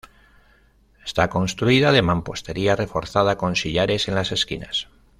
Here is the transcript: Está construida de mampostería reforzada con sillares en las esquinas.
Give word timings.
Está 1.05 1.29
construida 1.29 1.91
de 1.91 2.01
mampostería 2.01 2.75
reforzada 2.75 3.37
con 3.37 3.55
sillares 3.55 4.07
en 4.07 4.15
las 4.15 4.31
esquinas. 4.31 4.87